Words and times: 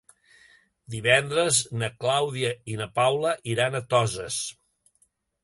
Divendres 0.93 1.59
na 1.81 1.89
Clàudia 2.05 2.51
i 2.73 2.79
na 2.81 2.89
Paula 2.97 3.35
iran 3.53 3.79
a 3.79 3.85
Toses. 3.93 4.41